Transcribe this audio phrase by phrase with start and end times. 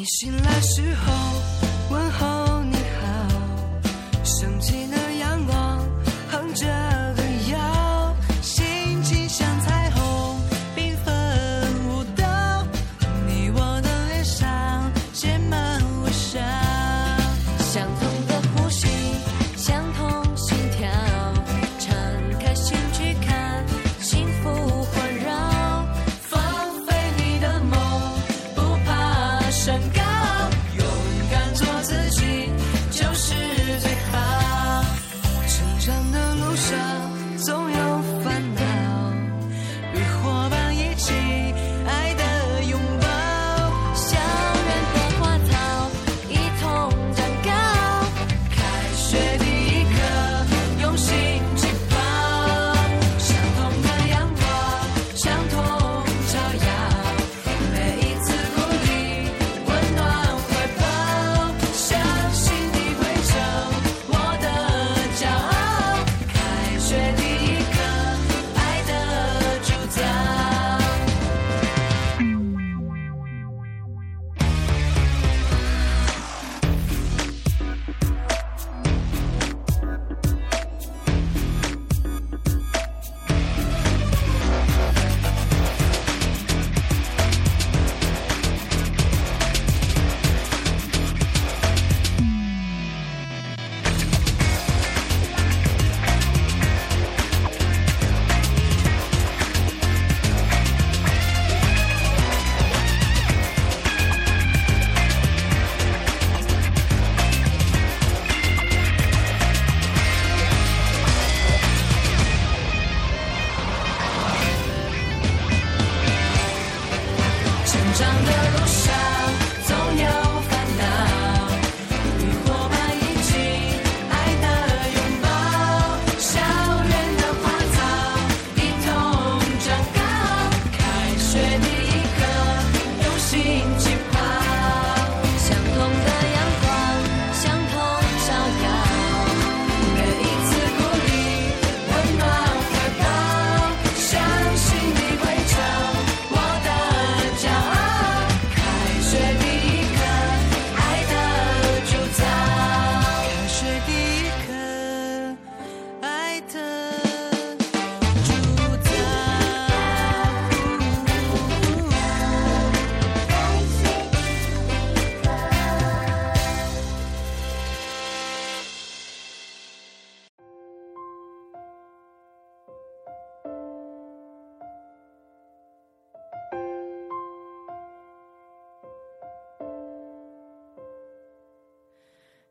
[0.00, 1.69] 你醒来时候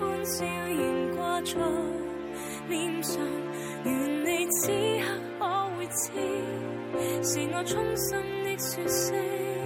[0.00, 1.52] 欢笑仍挂在
[2.70, 3.22] 脸上
[3.84, 4.68] 愿你此
[4.98, 5.04] 刻
[5.38, 5.44] 可
[5.76, 9.59] 会知是我衷心的说声。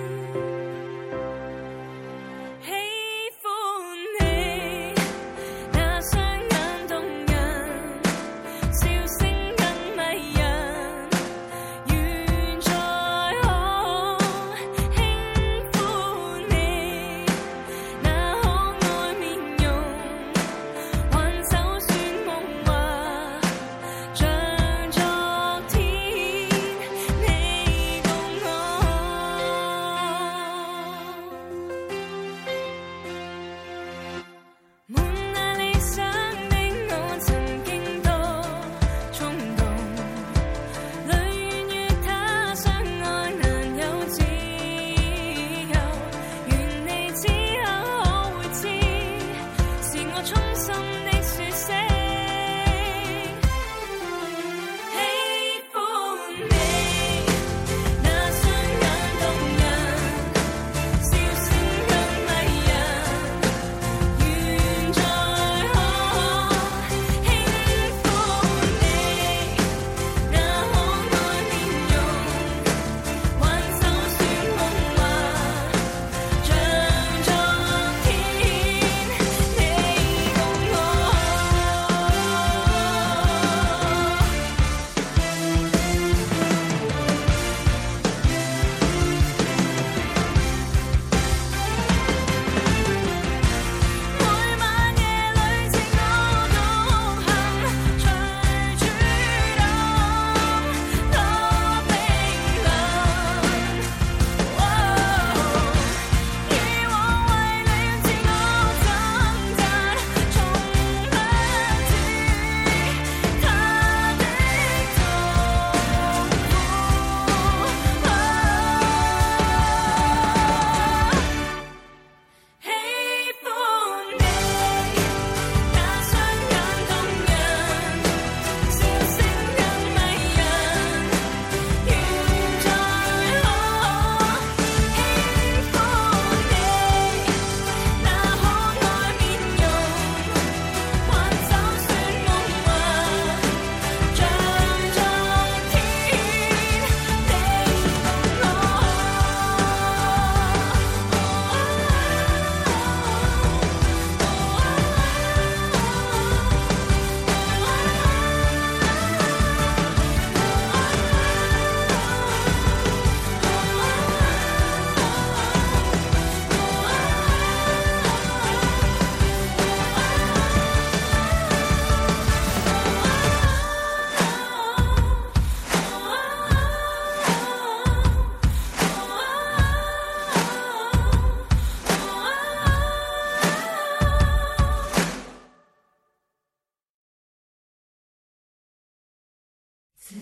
[190.06, 190.18] 怎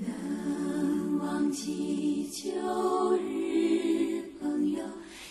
[0.00, 2.50] 能忘记旧
[3.18, 4.82] 日朋友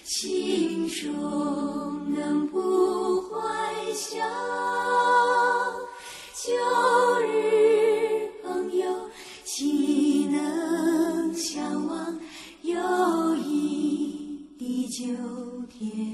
[0.03, 4.21] 心中能不怀想
[6.36, 6.53] 旧
[7.21, 9.09] 日朋友
[9.44, 12.19] 岂能相忘
[12.62, 15.03] 友谊地久
[15.68, 16.08] 天。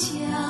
[0.00, 0.49] 家。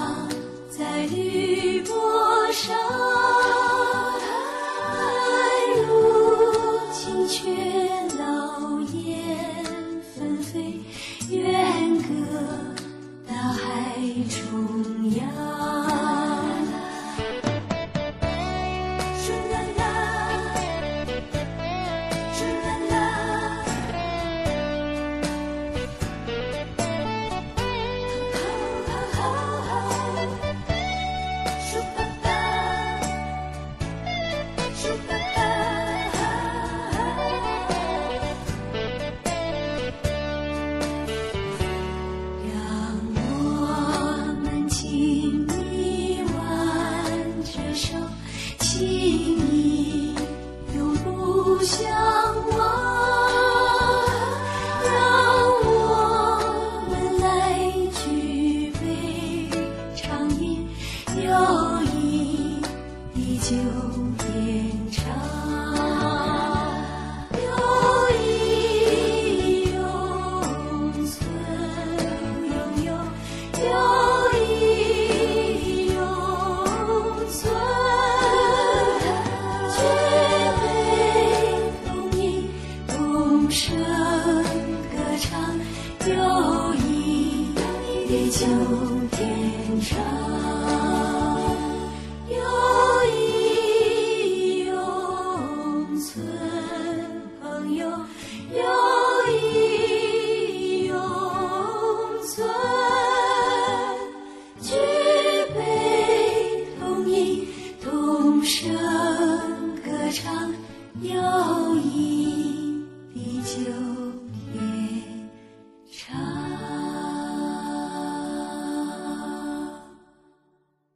[88.41, 89.00] 就